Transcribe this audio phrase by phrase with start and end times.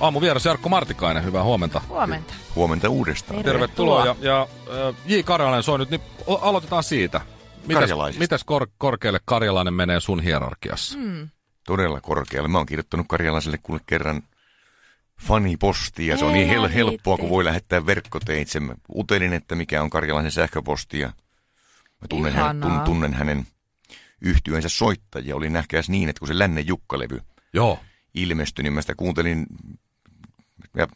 [0.00, 1.80] Aamu vieras Jarkko Martikainen, hyvää huomenta.
[1.88, 2.34] Huomenta.
[2.54, 3.42] Huomenta uudestaan.
[3.42, 4.06] Tervetuloa.
[4.06, 4.42] Ja, ja
[4.88, 5.14] äh, J.
[5.24, 6.00] Karjalainen soi nyt, niin
[6.40, 7.20] aloitetaan siitä.
[7.66, 10.98] Mitäs, mitäs kor- korkealle Karjalainen menee sun hierarkiassa?
[10.98, 11.28] Mm.
[11.66, 12.48] Todella korkealle.
[12.48, 14.22] Mä oon kirjoittanut karjalaiselle kuule kerran
[15.20, 16.16] fanipostia.
[16.16, 18.60] Se on niin hel- ihan helppoa, kun voi lähettää verkkoteitse.
[18.60, 20.98] Mä utelin, että mikä on karjalaisen sähköposti.
[20.98, 21.06] Ja
[22.00, 22.70] mä tunnen, hän, Ihanaa.
[22.78, 23.46] tun, tunnen hänen
[24.20, 25.36] yhtyensä soittajia.
[25.36, 27.20] Oli nähkääs niin, että kun se Lännen Jukka-levy
[27.52, 27.78] Joo.
[28.14, 29.46] ilmestyi, niin mä sitä kuuntelin
[30.76, 30.88] ja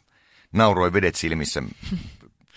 [0.53, 1.63] nauroin vedet silmissä.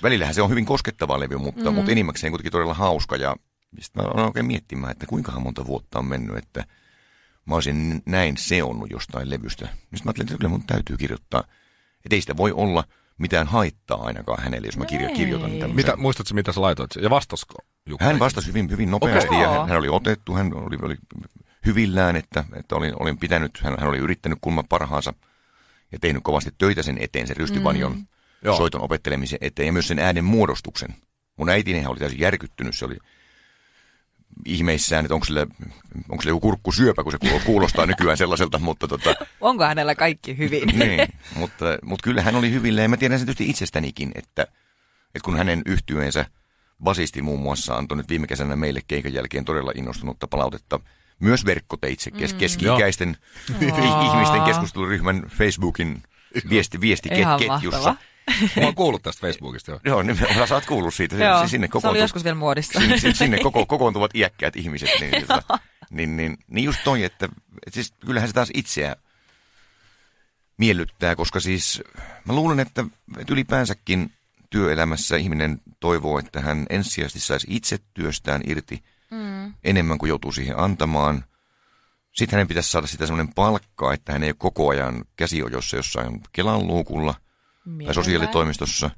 [0.02, 1.74] Välillähän se on hyvin koskettava levy, mutta, mm.
[1.74, 3.16] mutta enimmäkseen kuitenkin todella hauska.
[3.16, 3.36] Ja
[3.80, 6.64] sitten mä aloin oikein miettimään, että kuinka monta vuotta on mennyt, että
[7.46, 9.66] mä olisin näin seonnut jostain levystä.
[9.66, 11.44] Sitten mä ajattelin, että kyllä mun täytyy kirjoittaa.
[12.04, 12.84] Että ei sitä voi olla
[13.18, 15.76] mitään haittaa ainakaan hänelle, jos mä kirjo- kirjoitan tämmöisen.
[15.76, 16.90] Mitä, muistatko, mitä sä laitoit?
[16.96, 17.54] Ja vastasko
[17.86, 18.04] Jukka?
[18.04, 19.42] Hän vastasi hyvin, hyvin nopeasti Okei.
[19.42, 20.96] ja hän, hän oli otettu, hän oli, oli
[21.66, 25.14] hyvillään, että, että olin, olin pitänyt, hän, hän oli yrittänyt kulma parhaansa
[25.94, 28.06] ja tehnyt kovasti töitä sen eteen, sen rystyvanjon mm.
[28.44, 28.56] Joo.
[28.56, 30.94] soiton opettelemisen eteen ja myös sen äänen muodostuksen.
[31.36, 32.96] Mun äitini oli täysin järkyttynyt, se oli
[34.44, 35.46] ihmeissään, että onko sillä,
[36.08, 40.38] onko sillä joku kurkkusyöpä, kun se kuulo- kuulostaa nykyään sellaiselta, mutta tota, Onko hänellä kaikki
[40.38, 40.68] hyvin?
[40.78, 44.42] niin, mutta, mutta kyllä hän oli hyvillä ja mä tiedän sen tietysti itsestänikin, että,
[45.14, 46.26] että kun hänen yhtyeensä
[46.82, 50.80] basisti muun muassa antoi nyt viime kesänä meille keikan jälkeen todella innostunutta palautetta
[51.24, 53.16] myös verkkoteitse kes- keski-ikäisten
[53.62, 53.64] i-
[54.06, 56.02] ihmisten keskusteluryhmän Facebookin
[56.50, 57.94] viesti, viestiketjussa.
[58.60, 59.80] Mä oon kuullut tästä Facebookista jo.
[59.84, 61.16] Joo, niin sä oot kuullut siitä.
[61.16, 62.80] Joo, sinne se oli joskus vielä muodissa.
[62.80, 64.90] sinne, sinne, sinne koko, kokoontuvat iäkkäät ihmiset.
[65.00, 65.58] Niin, tota,
[65.90, 67.26] niin, niin, niin just toi, että,
[67.66, 68.96] että siis kyllähän se taas itseä
[70.56, 71.82] miellyttää, koska siis
[72.24, 72.84] mä luulen, että,
[73.18, 74.12] että ylipäänsäkin
[74.50, 78.82] työelämässä ihminen toivoo, että hän ensisijaisesti saisi itse työstään irti
[79.14, 79.54] mm.
[79.64, 81.24] enemmän kuin joutuu siihen antamaan.
[82.12, 86.20] Sitten hänen pitäisi saada sitä semmoinen palkka, että hän ei ole koko ajan käsiojossa jossain
[86.32, 87.22] Kelan luukulla tai
[87.64, 87.94] Mielellään.
[87.94, 88.90] sosiaalitoimistossa.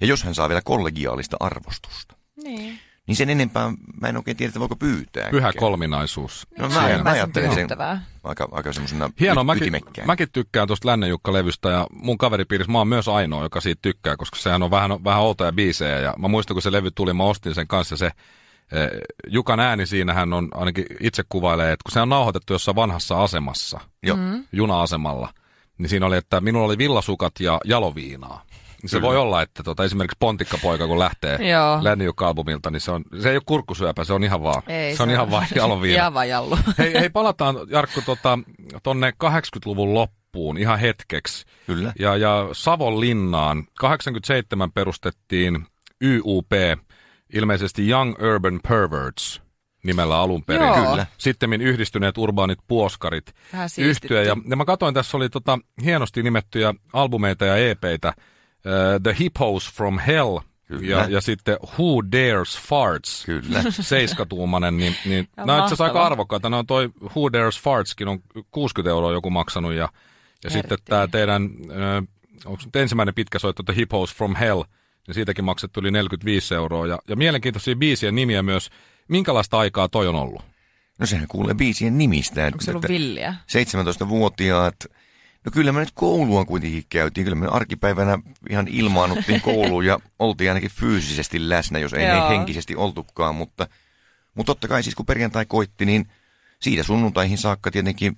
[0.00, 2.78] Ja jos hän saa vielä kollegiaalista arvostusta, Niin.
[3.06, 5.30] niin sen enempää mä en oikein tiedä, että voiko pyytää.
[5.30, 6.46] Pyhä kolminaisuus.
[6.58, 7.68] No, mä, on mä ajattelen sen
[8.24, 9.72] aika, aika semmoisena Hienoa, y- mäkin,
[10.04, 14.16] mäkin tykkään tuosta Lännen Jukka-levystä ja mun kaveripiirissä mä oon myös ainoa, joka siitä tykkää,
[14.16, 17.24] koska sehän on vähän, vähän outoja biisejä ja mä muistan, kun se levy tuli, mä
[17.24, 18.10] ostin sen kanssa se
[19.26, 23.80] Jukan ääni siinähän on, ainakin itse kuvailee, että kun se on nauhoitettu jossain vanhassa asemassa,
[24.02, 24.16] Joo.
[24.16, 24.44] Mm.
[24.52, 25.28] juna-asemalla,
[25.78, 28.42] niin siinä oli, että minulla oli villasukat ja jaloviinaa.
[28.82, 29.08] Niin se Kyllä.
[29.08, 31.38] voi olla, että tota, esimerkiksi Pontikkapoika, kun lähtee
[32.04, 35.10] Jukka-albumilta, niin se, on, se ei ole kurkkusyöpä, se on ihan vaan, Ei, se on
[35.10, 35.96] ihan vaan jaloviina.
[35.96, 36.58] Ihan vaan jallu.
[36.78, 38.38] Hei, hei palataan Jarkko tota,
[38.82, 41.44] tonne 80-luvun loppuun ihan hetkeksi.
[41.66, 41.92] Kyllä.
[41.98, 45.66] Ja, ja Savonlinnaan 87 perustettiin
[46.02, 46.52] YUP,
[47.36, 49.42] ilmeisesti Young Urban Perverts
[49.86, 50.66] nimellä alun perin.
[50.66, 50.90] Joo.
[50.90, 51.06] Kyllä.
[51.18, 53.34] Sitten yhdistyneet urbaanit puoskarit
[53.78, 54.22] yhtyä.
[54.22, 58.12] Ja, ja mä katsoin, tässä oli tota, hienosti nimettyjä albumeita ja EPitä.
[58.16, 60.96] Uh, The Hippos from Hell Kyllä.
[60.96, 63.62] ja, ja sitten Who Dares Farts Kyllä.
[63.80, 66.48] seiskatuumainen, niin, niin nämä on itse asiassa aika arvokkaita.
[66.50, 68.18] No toi Who Dares Fartskin on
[68.50, 69.88] 60 euroa joku maksanut ja,
[70.44, 72.08] ja sitten tämä teidän, äh,
[72.44, 74.62] onko nyt ensimmäinen pitkä soitto, The Hippos from Hell,
[75.06, 76.86] niin siitäkin maksettu yli 45 euroa.
[76.86, 78.70] Ja, ja mielenkiintoisia biisien nimiä myös.
[79.08, 80.42] Minkälaista aikaa toi on ollut?
[80.98, 82.46] No sehän kuulee biisien nimistä.
[82.46, 83.34] Onko se ollut villiä?
[84.04, 84.74] 17-vuotiaat.
[85.44, 87.24] No kyllä me nyt koulua kuitenkin käytiin.
[87.24, 88.18] Kyllä me arkipäivänä
[88.50, 92.28] ihan ilmaannuttiin kouluun ja oltiin ainakin fyysisesti läsnä, jos ei Joo.
[92.28, 93.34] henkisesti oltukaan.
[93.34, 93.66] Mutta,
[94.34, 96.08] mutta totta kai siis kun perjantai koitti, niin
[96.60, 98.16] siitä sunnuntaihin saakka tietenkin,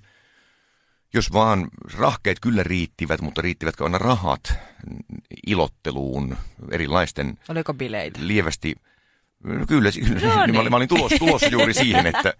[1.14, 4.52] jos vaan rahkeet kyllä riittivät, mutta riittivätkö aina rahat
[5.46, 6.36] ilotteluun
[6.70, 8.18] erilaisten Oliko bileitä?
[8.22, 8.74] lievästi,
[9.44, 10.46] no kyllä, kyllä No niin.
[10.46, 10.54] niin.
[10.54, 12.34] mä, olin, mä olin tulossa, tulossa juuri siihen, että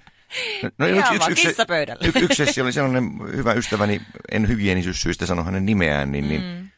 [0.79, 2.07] no, Ihan vaan kissapöydällä.
[2.09, 4.01] yksi, yksi sessio oli sellainen hyvä ystäväni,
[4.33, 6.69] en hygienisyyssyistä sano hänen nimeään, niin, niin Mm.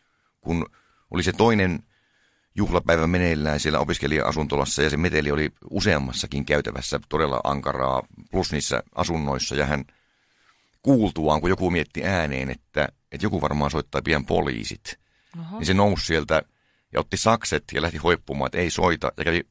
[0.40, 0.66] kun
[1.10, 1.78] oli se toinen
[2.56, 9.54] juhlapäivä meneillään siellä opiskelija-asuntolassa ja se meteli oli useammassakin käytävässä todella ankaraa, plus niissä asunnoissa
[9.54, 9.84] ja hän
[10.82, 14.98] kuultuaan, kun joku mietti ääneen, että, että joku varmaan soittaa pian poliisit,
[15.40, 15.58] Oho.
[15.58, 16.42] niin se nousi sieltä
[16.92, 19.42] ja otti sakset ja lähti hoippumaan, että ei soita ja kävi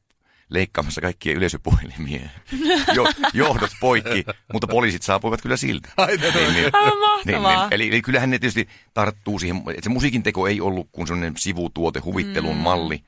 [0.50, 2.28] leikkaamassa kaikkia yleisöpuhelimia.
[2.94, 5.88] Jo, johdot poikki, mutta poliisit saapuivat kyllä siltä.
[6.06, 6.20] niin,
[6.54, 7.68] niin, Aivan mahtavaa.
[7.70, 11.36] Eli, eli kyllähän ne tietysti tarttuu siihen, että se musiikin teko ei ollut kuin sellainen
[11.36, 12.62] sivutuote, huvittelun mm.
[12.62, 13.04] malli.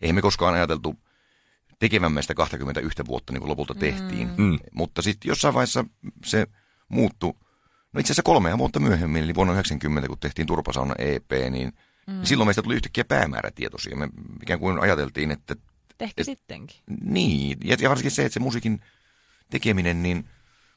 [0.00, 0.96] Eihän me koskaan ajateltu
[1.78, 4.30] tekevämme sitä 21 vuotta niin kuin lopulta tehtiin.
[4.36, 4.58] Mm.
[4.72, 5.84] Mutta sitten jossain vaiheessa
[6.24, 6.46] se
[6.88, 7.34] muuttui,
[7.92, 11.72] no itse asiassa kolmea vuotta myöhemmin, eli vuonna 90, kun tehtiin Turpasauna EP, niin
[12.06, 12.24] mm.
[12.24, 13.96] silloin meistä tuli yhtäkkiä päämäärätietoisia.
[13.96, 14.08] Me
[14.42, 15.56] ikään kuin ajateltiin, että
[15.98, 16.80] Tehkö sittenkin?
[17.04, 18.80] niin, ja, ja varsinkin se, että se musiikin
[19.50, 20.28] tekeminen niin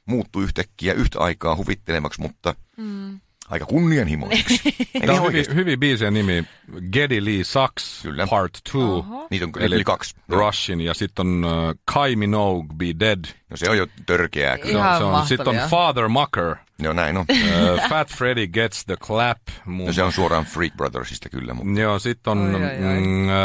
[0.05, 3.19] muuttui yhtäkkiä yhtä aikaa huvittelevaksi, mutta mm.
[3.49, 4.75] Aika kunnianhimoiseksi.
[5.05, 6.43] Tämä on hyvin, hyvin biisien nimi.
[6.91, 8.27] Geddy Lee Sucks, Kyllä.
[8.27, 8.77] Part 2.
[8.77, 9.27] Oho.
[9.29, 10.15] Niitä on kyllä yli kaksi.
[10.29, 13.25] Rushin ja sitten on uh, Kai Minogue Be Dead.
[13.49, 14.79] No se on jo törkeää kyllä.
[14.79, 15.69] Ihan se on, sitten on.
[15.69, 16.55] Father Mucker.
[16.81, 17.25] No näin on.
[17.31, 19.41] Uh, Fat Freddy Gets the Clap.
[19.65, 22.99] Muun No se on suoraan Freak Brothersista kyllä, mutta Joo, sitten on Oi, oi, oi.
[22.99, 23.35] Mm, äh,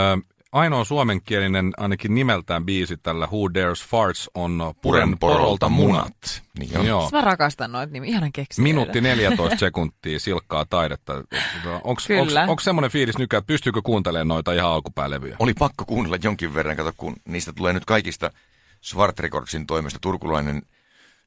[0.53, 6.43] ainoa suomenkielinen, ainakin nimeltään biisi tällä Who Dares Farts on Puren porolta munat.
[6.59, 6.87] Niin on.
[6.87, 7.09] Joo.
[7.13, 8.11] Mä rakastan noita nimiä.
[8.11, 8.63] Ihanan keksiä.
[8.63, 11.25] Minuutti 14 sekuntia silkkaa taidetta.
[11.85, 12.47] Onko Kyllä.
[12.63, 15.37] semmoinen fiilis nykyään, että pystyykö kuuntelemaan noita ihan alkupäälevyjä?
[15.39, 18.31] Oli pakko kuunnella jonkin verran, kato kun niistä tulee nyt kaikista
[18.81, 20.63] Swart Recordsin toimesta turkulainen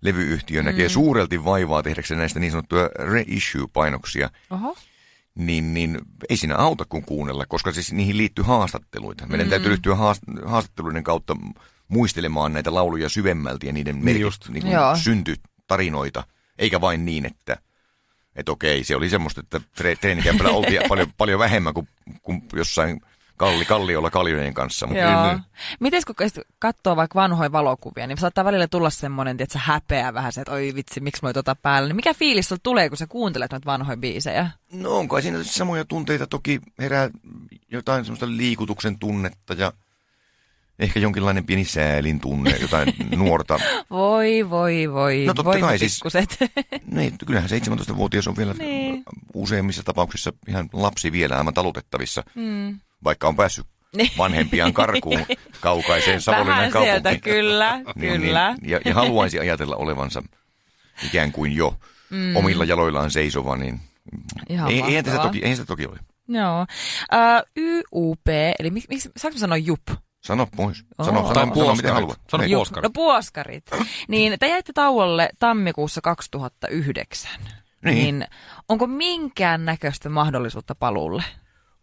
[0.02, 0.66] levyyhtiö mm.
[0.66, 4.76] näkee suurelti vaivaa tehdäkseen näistä niin sanottuja reissue-painoksia, Oho.
[5.36, 6.00] Niin, niin
[6.30, 9.28] ei siinä auta kuin kuunnella, koska siis niihin liittyy haastatteluita.
[9.28, 9.50] Meidän mm.
[9.50, 11.36] täytyy ryhtyä haast- haastatteluiden kautta
[11.88, 14.50] muistelemaan näitä lauluja syvemmälti ja niiden merkit, just.
[14.50, 14.96] niin kuin Joo.
[14.96, 16.24] syntytarinoita,
[16.58, 17.58] eikä vain niin, että
[18.36, 21.88] että okei, se oli semmoista, että tre- treenikämpällä oltiin paljon, paljon vähemmän kuin,
[22.22, 23.02] kuin jossain
[23.38, 24.88] kalli, kalliolla kaljojen kanssa.
[24.88, 25.28] Mutta Joo.
[25.28, 25.40] niin,
[25.80, 26.16] Miten kun
[26.60, 30.52] katsoo vaikka vanhoja valokuvia, niin saattaa välillä tulla semmoinen, että sä häpeää vähän se, että
[30.52, 31.88] oi vitsi, miksi mä tota päällä.
[31.88, 34.50] Niin mikä fiilis sulla tulee, kun sä kuuntelet noita vanhoja biisejä?
[34.74, 37.10] No on kai siinä samoja tunteita toki herää
[37.72, 39.74] jotain semmoista liikutuksen tunnetta ja
[40.80, 43.60] ehkä jonkinlainen pieni säälin tunne, jotain nuorta.
[43.90, 45.24] Voi, voi, voi.
[45.26, 46.02] No totta voi kai siis-.
[46.92, 49.04] Niin, kyllähän 17-vuotias on vielä Niin.
[49.34, 52.80] useimmissa tapauksissa ihan lapsi vielä aivan talutettavissa, mm.
[53.04, 53.66] Vaikka on päässyt
[53.96, 54.12] Niin.
[54.18, 55.26] vanhempiaan karkuun
[55.62, 57.02] kaukaiseen Savonlinnan Vähän kaupunkiin.
[57.04, 58.56] sieltä, kyllä, Niin, kyllä.
[58.62, 60.24] Niin, ja, ja haluaisi ajatella olevansa
[61.06, 61.78] ikään kuin jo
[62.10, 62.36] mm.
[62.36, 63.80] omilla jaloillaan seisova, niin
[64.50, 66.00] Ihan ei, eihän, sitä toki, eihän sitä toki ole.
[66.28, 66.62] Joo.
[67.14, 68.28] Uh, YUP,
[68.60, 69.82] eli miksi, miksi saanko sanoa JUP?
[70.24, 70.84] Sano pois.
[71.06, 72.20] Sano, Tai sano, sano mitä haluat.
[72.32, 72.56] Sano Niin.
[72.56, 72.84] puoskarit.
[72.84, 73.64] No puoskarit.
[74.08, 77.32] niin te jäitte tauolle tammikuussa 2009.
[77.86, 77.96] Niin.
[78.20, 78.28] niin
[78.70, 81.24] onko minkään näköistä mahdollisuutta paluulle?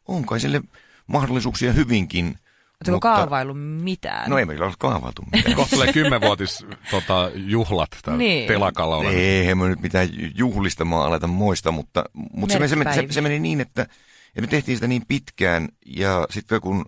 [0.09, 0.61] On kai sille
[1.11, 2.27] mahdollisuuksia hyvinkin.
[2.27, 3.15] Oletko mutta...
[3.15, 4.31] kaavailu mitään?
[4.31, 5.55] No ei meillä ole kaavailtu mitään.
[5.57, 8.49] Kohta tulee kymmenvuotis tota, juhlat täällä Niin.
[8.49, 9.15] telakalla olevan.
[9.15, 13.39] Eihän me nyt mitään juhlistamaan aleta moista, mutta, mutta se, se, se, se, se meni
[13.39, 16.85] niin, että, että me tehtiin sitä niin pitkään ja sitten kun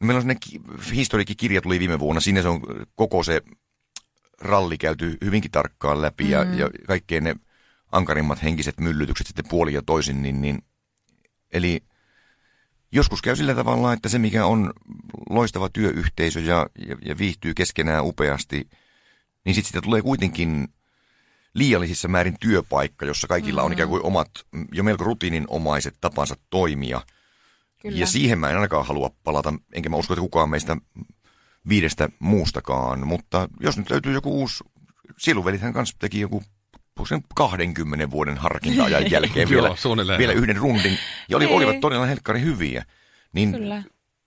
[0.00, 0.60] meillä on sellainen ki-
[0.94, 2.60] historiikikirja tuli viime vuonna, siinä se on
[2.94, 3.42] koko se
[4.40, 6.58] ralli käyty hyvinkin tarkkaan läpi ja, Mm.
[6.58, 7.36] ja kaikkein ne
[7.92, 10.58] ankarimmat henkiset myllytykset sitten puoli ja toisin, niin, niin
[11.52, 11.80] eli
[12.92, 14.72] joskus käy sillä tavalla, että se mikä on
[15.30, 18.68] loistava työyhteisö ja, ja, ja viihtyy keskenään upeasti,
[19.44, 20.68] niin sitten sitä tulee kuitenkin
[21.54, 27.00] liiallisissa määrin työpaikka, jossa kaikilla on ikään kuin omat mm, jo melko rutiininomaiset tapansa toimia.
[27.82, 27.98] Kyllä.
[27.98, 30.76] Ja siihen mä en ainakaan halua palata, enkä mä usko, että kukaan meistä
[31.68, 33.06] viidestä muustakaan.
[33.06, 34.64] Mutta jos nyt löytyy joku uusi,
[35.18, 36.42] Siluvelithän kanssa teki joku
[37.06, 40.18] sen 20 vuoden harkinta-ajan jälkeen Joo, vielä, suunnilleen.
[40.18, 40.98] vielä yhden rundin.
[41.28, 41.56] Ja oli, Niin.
[41.56, 42.84] olivat todella helkkari hyviä.
[43.32, 43.82] Niin Kyllä.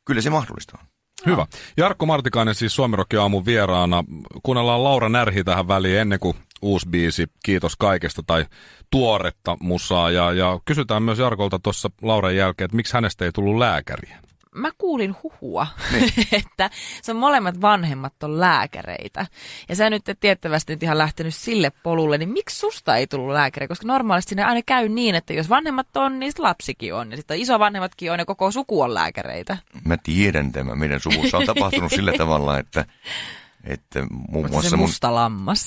[0.06, 0.88] kyllä se mahdollista on.
[1.26, 1.46] Hyvä.
[1.78, 4.04] Jarkko Martikainen siis Suomirokki aamun vieraana.
[4.44, 8.46] Kuunnellaan Laura Närhi tähän väliin ennen kuin uusi biisi Kiitos kaikesta tai
[8.92, 10.12] tuoretta musaa.
[10.12, 14.20] Ja, ja kysytään myös Jarkolta tuossa Lauran jälkeen, että miksi hänestä ei tullut lääkäriä.
[14.56, 15.68] Mä kuulin huhua,
[16.32, 16.70] että
[17.02, 19.26] se on molemmat vanhemmat on lääkäreitä.
[19.70, 23.34] Ja sä nyt et tiettävästi nyt ihan lähtenyt sille polulle, niin miksi susta ei tullut
[23.34, 23.68] lääkäri?
[23.68, 27.12] Koska normaalisti siinä aina käy niin, että jos vanhemmat on, niin lapsikin on.
[27.12, 29.58] Ja sitten isovanhemmatkin on ja koko suku on lääkäreitä.
[29.86, 30.76] Mä tiedän tämä.
[30.76, 32.86] Meidän suvussa on tapahtunut sillä tavalla, että,
[33.64, 34.90] että muun muassa mun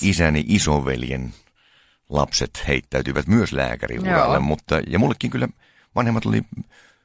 [0.03, 1.35] isäni isoveljen
[2.09, 4.41] lapset heittäytyivät myös lääkäriuralle, Joo.
[4.41, 5.49] mutta ja mullekin kyllä
[5.95, 6.43] vanhemmat oli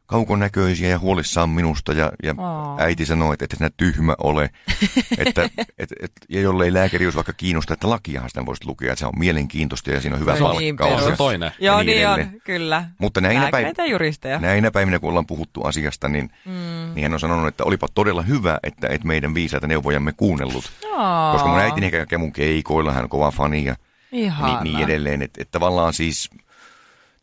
[0.09, 2.75] kaukonäköisiä ja huolissaan minusta ja, ja Aa.
[2.79, 4.49] äiti sanoi, että et sinä tyhmä ole,
[5.17, 9.05] että et, et, ja jollei lääkärius vaikka kiinnosta, että lakiahan sitä voisit lukea, että se
[9.05, 11.05] on mielenkiintoista ja siinä on hyvä Se on niin palkkaus.
[11.05, 11.51] Se toinen.
[11.59, 12.27] ja Joo, niin niin, edelleen.
[12.33, 12.85] on, kyllä.
[12.97, 16.51] Mutta näinä, päiv- näinä päivinä, kun ollaan puhuttu asiasta, niin, mm.
[16.95, 20.71] niin hän on sanonut, että olipa todella hyvä, että et meidän viisaita neuvojamme kuunnellut.
[20.97, 23.75] Aa, Koska mun äitini käy mun keikoilla, hän on kova fani ja
[24.11, 24.63] Ihana.
[24.63, 25.21] niin, niin edelleen.
[25.21, 26.29] Että et tavallaan siis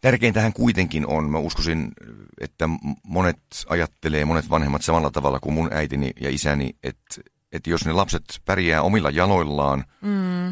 [0.07, 1.93] tärkeintähän kuitenkin on, mä uskoisin,
[2.41, 2.69] että
[3.03, 7.21] monet ajattelee, monet vanhemmat samalla tavalla kuin mun äitini ja isäni, että,
[7.53, 10.49] että jos ne lapset pärjää omilla jaloillaan, Mm.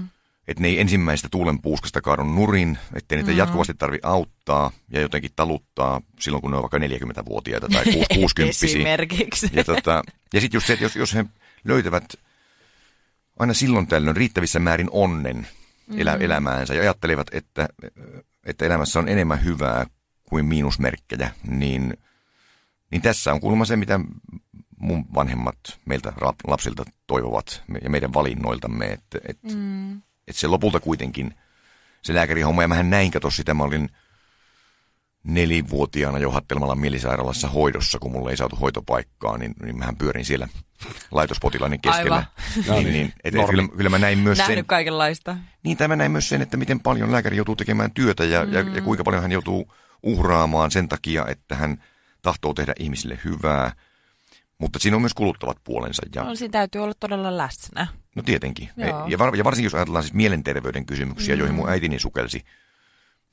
[0.49, 3.39] että ne ei ensimmäistä tuulen puuskasta kaadu nurin, ettei niitä mm.
[3.39, 7.85] jatkuvasti tarvi auttaa ja jotenkin taluttaa silloin, kun ne on vaikka 40-vuotiaita tai
[8.15, 9.51] 60 Esimerkiksi.
[9.53, 11.25] ja, tota, ja sitten just se, että jos, jos he
[11.65, 12.05] löytävät
[13.39, 15.47] aina silloin tällöin riittävissä määrin onnen
[15.97, 17.69] elä, elämäänsä ja ajattelevat, että,
[18.47, 19.87] että elämässä on enemmän hyvää
[20.29, 21.97] kuin miinusmerkkejä, niin,
[22.91, 24.01] niin tässä on kuulemma se, mitä
[24.79, 26.13] mun vanhemmat meiltä
[26.47, 29.97] lapsilta toivovat ja meidän valinnoiltamme, että, että, mm.
[29.97, 31.35] että se lopulta kuitenkin
[32.03, 33.89] se lääkärihomma, ja mähän näin kato sitä, mä olin
[35.23, 40.49] nelivuotiaana jo Hattelmalan mielisairaalassa hoidossa, kun mulle ei saatu hoitopaikkaa, niin, niin mähän pyörin siellä
[41.11, 42.15] laitospotilainen keskellä.
[42.15, 42.67] Aivan.
[42.67, 44.67] No niin, niin et, et, kyllä, kyllä mä näin myös Nähnyt sen.
[44.67, 45.37] kaikenlaista.
[45.63, 48.53] Niin, tämä näin myös sen, että miten paljon lääkäri joutuu tekemään työtä ja, mm.
[48.53, 49.73] ja, ja kuinka paljon hän joutuu
[50.03, 51.83] uhraamaan sen takia, että hän
[52.23, 53.73] tahtoo tehdä ihmisille hyvää.
[54.59, 56.03] Mutta siinä on myös kuluttavat puolensa.
[56.15, 56.25] Ja...
[56.25, 57.87] No, siinä täytyy olla todella läsnä.
[58.17, 58.71] No tietenkin.
[58.77, 59.07] Joo.
[59.09, 61.39] Ja, var, ja varsinkin jos ajatellaan siis mielenterveyden kysymyksiä, mm.
[61.39, 62.45] joihin mun äitini sukelsi,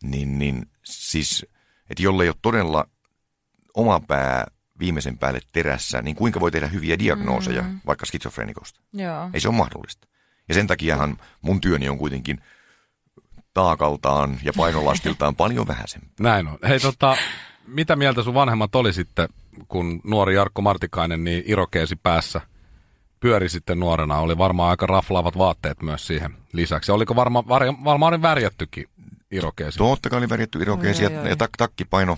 [0.03, 1.45] niin, niin siis,
[1.89, 2.85] että jolle ei ole todella
[3.73, 4.47] oma pää
[4.81, 7.79] viimeisen päälle terässä, niin kuinka voi tehdä hyviä diagnooseja mm.
[7.87, 8.81] vaikka skitsofrenikosta?
[8.93, 9.29] Joo.
[9.33, 10.07] Ei se ole mahdollista.
[10.47, 12.41] Ja sen takiahan mun työni on kuitenkin
[13.53, 16.07] taakaltaan ja painolastiltaan paljon vähäisempi.
[16.19, 16.57] Näin on.
[16.67, 17.17] Hei tota,
[17.67, 19.29] mitä mieltä sun vanhemmat oli sitten,
[19.67, 22.41] kun nuori Jarkko Martikainen niin irokeesi päässä
[23.19, 24.17] pyöri sitten nuorena?
[24.17, 26.91] Oli varmaan aika raflaavat vaatteet myös siihen lisäksi.
[26.91, 28.85] Oliko varma, var, varmaan värjättykin
[29.31, 29.77] irokeesi?
[29.77, 32.17] Totta kai oli värjätty irokeesi ja, ja tak, takki paino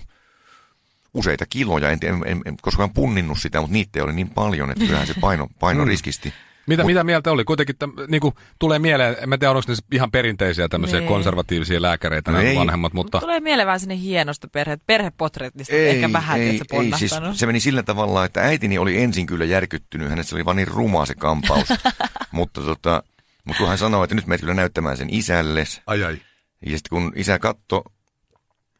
[1.14, 1.90] useita kiloja.
[1.90, 5.14] En, en, en, en koskaan punninnut sitä, mutta niitä oli niin paljon, että kyllähän se
[5.20, 5.88] paino, paino mm.
[5.88, 6.34] riskisti.
[6.66, 7.44] Mitä, Mut, mitä mieltä oli?
[7.44, 11.08] Kuitenkin täm, niin kuin, tulee mieleen, en tiedä onko ne ihan perinteisiä tämmöisiä nee.
[11.08, 13.20] konservatiivisia lääkäreitä no nämä vanhemmat, mutta...
[13.20, 17.46] Tulee mieleen vähän sinne hienosta perhe, perhepotretista, ei, ehkä vähän, ei, että ei, siis se
[17.46, 21.14] meni sillä tavalla, että äitini oli ensin kyllä järkyttynyt, hänessä oli vaan niin ruma se
[21.14, 21.68] kampaus,
[22.30, 23.02] mutta, tota,
[23.44, 25.82] mutta kun hän sanoi, että nyt menet kyllä näyttämään sen isälles.
[25.86, 26.18] Ai ai.
[26.66, 27.84] Ja sitten kun isä katto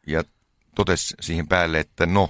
[0.07, 0.23] ja
[0.75, 2.29] totesi siihen päälle, että no,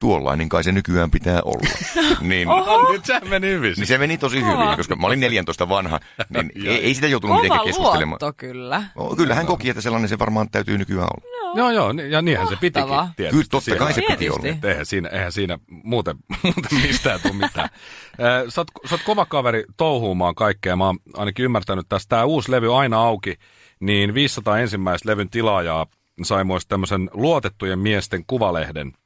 [0.00, 1.68] tuollainen kai se nykyään pitää olla.
[2.20, 2.92] niin, Oho.
[2.92, 3.74] nyt se meni hyvin.
[3.76, 7.36] Niin se meni tosi hyvin, koska mä olin 14 vanha, niin ei, ei sitä joutunut
[7.36, 8.18] mitenkään keskustelemaan.
[8.22, 8.82] Luotto, kyllä.
[8.96, 11.34] No, kyllä hän koki, että sellainen se varmaan täytyy nykyään olla.
[11.56, 12.88] Joo, joo, ja niinhän se pitikin.
[13.16, 13.30] Tietysti.
[13.30, 14.68] Kyllä, totta kai se piti olla.
[14.68, 17.68] Eihän siinä, eihän siinä muuten, muuten mistään tule mitään.
[18.48, 20.76] sä, oot, sä oot kova kaveri touhuumaan kaikkea.
[20.76, 22.08] Mä oon ainakin ymmärtänyt tästä.
[22.08, 23.34] Tämä uusi levy aina auki,
[23.80, 25.86] niin 500 ensimmäistä levyn tilaajaa
[26.22, 28.92] sai muista tämmöisen luotettujen miesten kuvalehden–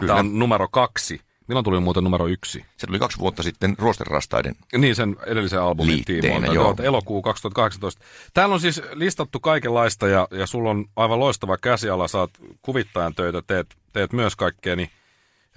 [0.00, 0.10] Kyllä.
[0.10, 1.20] Tämä on numero kaksi.
[1.48, 2.64] Milloin tuli muuten numero yksi?
[2.76, 6.46] Se tuli kaksi vuotta sitten Ruosterrastaiden Niin, sen edellisen albumin tiimoilta.
[6.46, 6.54] Joo.
[6.54, 6.74] joo.
[6.82, 8.04] Elokuu 2018.
[8.34, 12.08] Täällä on siis listattu kaikenlaista ja, ja sulla on aivan loistava käsiala.
[12.08, 12.30] Saat
[12.62, 14.76] kuvittajan töitä, teet, teet myös kaikkea.
[14.76, 14.90] Niin,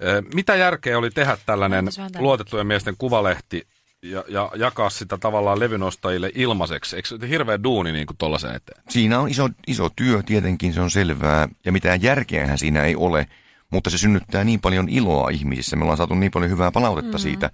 [0.00, 3.66] eh, mitä järkeä oli tehdä tällainen luotettujen miesten kuvalehti
[4.10, 6.96] ja, ja jakaa sitä tavallaan levynostajille ilmaiseksi?
[6.96, 8.82] Eikö se hirveä duuni niin kuin tollaisen eteen?
[8.88, 11.48] Siinä on iso, iso työ, tietenkin se on selvää.
[11.64, 13.26] Ja mitään järkeähän siinä ei ole–
[13.74, 15.76] mutta se synnyttää niin paljon iloa ihmisissä.
[15.76, 17.22] Me ollaan saatu niin paljon hyvää palautetta mm.
[17.22, 17.50] siitä,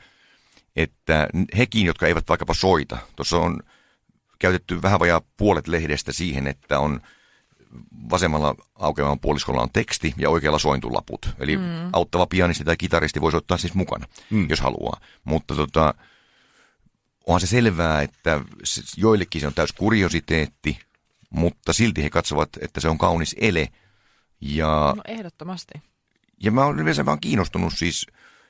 [0.77, 1.29] että
[1.59, 3.61] hekin, jotka eivät vaikkapa soita, tuossa on
[4.39, 7.01] käytetty vähän vajaa puolet lehdestä siihen, että on
[8.11, 11.29] vasemmalla aukeavan puoliskolla on teksti ja oikealla sointulaput.
[11.39, 11.65] Eli mm.
[11.93, 14.47] auttava pianisti tai kitaristi voisi ottaa siis mukana, mm.
[14.51, 15.01] jos haluaa.
[15.25, 15.95] Mutta tota,
[17.31, 18.41] onhan se selvää, että
[18.97, 20.79] joillekin se on täys kuriositeetti,
[21.31, 23.69] mutta silti he katsovat, että se on kaunis ele.
[24.41, 25.75] Ja no ehdottomasti.
[26.43, 28.07] Ja mä olen yleensä vaan kiinnostunut siis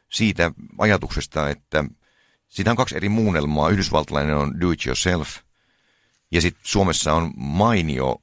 [0.09, 1.85] siitä ajatuksesta, että
[2.49, 3.69] siitä on kaksi eri muunnelmaa.
[3.69, 5.37] Yhdysvaltalainen on do it yourself
[6.31, 8.23] ja sitten Suomessa on mainio,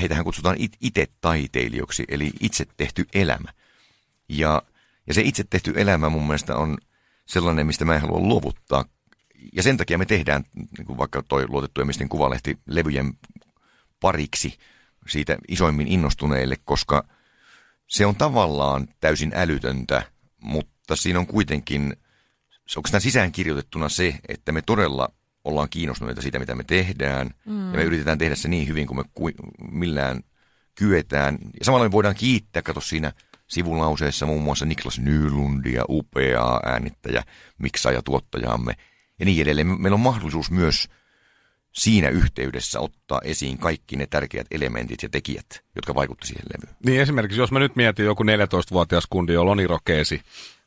[0.00, 3.52] heitähän kutsutaan it- itse taiteilijoiksi, eli itse tehty elämä.
[4.28, 4.62] Ja,
[5.06, 6.78] ja se itse tehty elämä mun mielestä on
[7.26, 8.84] sellainen, mistä mä en halua luovuttaa.
[9.52, 10.44] Ja sen takia me tehdään,
[10.78, 13.12] niin kuin vaikka toi luotettu misten kuvalehti levyjen
[14.00, 14.58] pariksi
[15.08, 17.04] siitä isoimmin innostuneille, koska–
[17.92, 20.02] se on tavallaan täysin älytöntä,
[20.42, 21.96] mutta siinä on kuitenkin,
[22.76, 25.08] onko tämä sisään kirjoitettuna se, että me todella
[25.44, 27.70] ollaan kiinnostuneita siitä, mitä me tehdään, mm.
[27.70, 29.30] ja me yritetään tehdä se niin hyvin kuin me ku,
[29.70, 30.20] millään
[30.74, 31.38] kyetään.
[31.58, 33.12] Ja samalla me voidaan kiittää, kato siinä
[33.46, 37.22] sivulauseessa muun muassa Niklas Nylundia, upeaa äänittäjä,
[37.58, 38.76] miksaaja tuottajaamme
[39.22, 39.80] ja niin edelleen.
[39.80, 40.88] Meillä on mahdollisuus myös
[41.72, 46.76] siinä yhteydessä ottaa esiin kaikki ne tärkeät elementit ja tekijät, jotka vaikutti siihen levyyn.
[46.86, 50.20] Niin esimerkiksi, jos mä nyt mietin joku 14-vuotias kundi, jolla on irokeesi,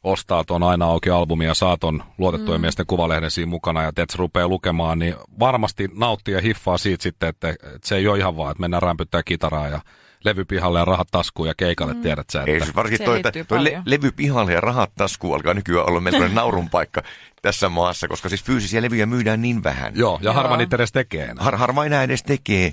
[0.03, 2.61] ostaa tuon aina auki albumia, saa ton luotettujen mm.
[2.61, 7.29] miesten kuvalehden siinä mukana ja teet rupeaa lukemaan, niin varmasti nauttii ja hiffaa siitä sitten,
[7.29, 9.81] että, että se ei ole ihan vaan, että mennään rämpyttää kitaraa ja
[10.25, 12.01] levypihalle ja rahat taskuun ja keikalle, mm.
[12.01, 12.39] tiedät sä.
[12.39, 12.51] Että...
[12.51, 16.35] Ei, siis varsinkin toi, että toi le- levypihalle ja rahat taskuun alkaa nykyään olla melkoinen
[16.41, 17.01] naurun paikka
[17.41, 19.93] tässä maassa, koska siis fyysisiä levyjä myydään niin vähän.
[19.95, 20.33] Joo, ja Joo.
[20.33, 21.43] harva niitä edes tekee enää.
[21.43, 22.71] Har, harva enää edes tekee,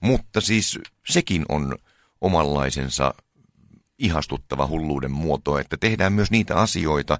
[0.00, 0.78] mutta siis
[1.08, 1.76] sekin on
[2.20, 3.14] omanlaisensa
[3.98, 7.18] ihastuttava hulluuden muoto, että tehdään myös niitä asioita,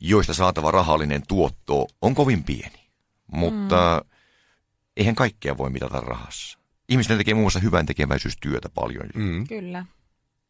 [0.00, 2.90] joista saatava rahallinen tuotto on kovin pieni.
[3.32, 4.10] Mutta mm.
[4.96, 6.58] eihän kaikkea voi mitata rahassa.
[6.88, 9.06] Ihmisten tekee muun muassa hyvän tekeväisyystyötä paljon.
[9.14, 9.46] Mm.
[9.46, 9.84] Kyllä.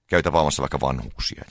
[0.07, 1.45] Käytä vaamassa vaikka vanhuksia.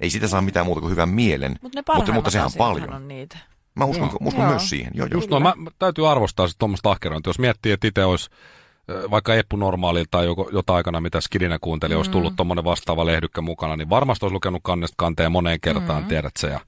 [0.00, 2.92] Ei sitä saa mitään muuta kuin hyvän mielen, Mut ne mutta, mutta sehän on paljon.
[2.92, 3.38] On niitä.
[3.74, 4.18] Mä uskon, joo.
[4.20, 4.50] uskon joo.
[4.50, 4.92] myös siihen.
[4.94, 7.28] Joo, Just no, mä, täytyy arvostaa tuommoista ahkerointia.
[7.28, 8.30] Jos miettii, että itse olisi
[9.10, 11.96] vaikka Eppu Normaalilta tai joko, jotain aikana, mitä Skidinä kuunteli, mm.
[11.96, 16.08] olisi tullut tuommoinen vastaava lehdykkä mukana, niin varmasti olisi lukenut kannesta kanteen moneen kertaan, mm.
[16.08, 16.48] tiedät se.
[16.48, 16.60] Ja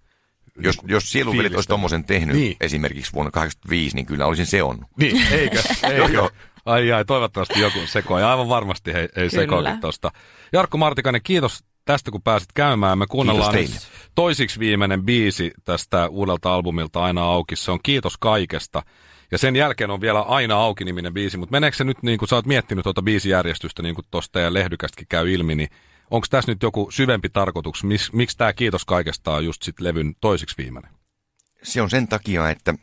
[0.59, 2.57] jos, jos sieluvelit olisi tuommoisen tehnyt niin.
[2.61, 4.87] esimerkiksi vuonna 1985, niin kyllä olisin se on.
[4.97, 5.63] Niin, eikö?
[5.83, 6.29] eikö?
[6.65, 8.23] Ai ai, toivottavasti joku sekoi.
[8.23, 10.11] Aivan varmasti ei, ei sekoikin tuosta.
[10.53, 12.99] Jarkko Martikainen, kiitos tästä kun pääsit käymään.
[12.99, 13.55] Me kuunnellaan
[14.15, 17.57] toisiksi viimeinen biisi tästä uudelta albumilta Aina auki.
[17.57, 18.83] Se on Kiitos kaikesta.
[19.31, 22.37] Ja sen jälkeen on vielä Aina auki-niminen biisi, mutta meneekö se nyt, niin kuin sä
[22.37, 25.69] oot miettinyt tuota biisijärjestystä, niin kuin tuosta ja lehdykästäkin käy ilmi, niin
[26.11, 27.85] onko tässä nyt joku syvempi tarkoitus?
[27.85, 30.91] Mis, miksi tämä Kiitos kaikesta on just sit levyn toisiksi viimeinen?
[31.63, 32.75] Se on sen takia, että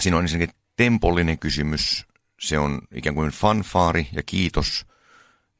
[0.00, 2.06] siinä on ensinnäkin tempollinen kysymys,
[2.40, 4.86] se on ikään kuin fanfaari ja kiitos.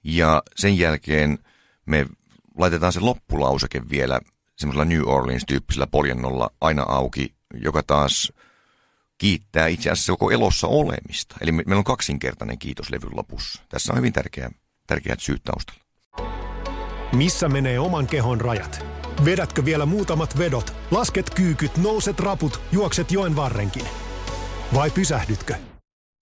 [0.04, 1.38] Ja sen jälkeen
[1.86, 2.06] me
[2.58, 4.20] laitetaan se loppulauseke vielä
[4.56, 8.32] semmoisella New Orleans-tyyppisellä poljennolla aina auki, joka taas
[9.18, 11.36] kiittää itse asiassa koko elossa olemista.
[11.40, 13.62] Eli meillä on kaksinkertainen kiitos levyn lopussa.
[13.68, 14.50] Tässä on hyvin tärkeä,
[14.86, 15.80] tärkeät syyt taustalla.
[17.12, 18.86] Missä menee oman kehon rajat?
[19.24, 23.86] Vedätkö vielä muutamat vedot, lasket kyykyt, nouset raput, juokset joen varrenkin?
[24.74, 25.69] Vai pysähdytkö?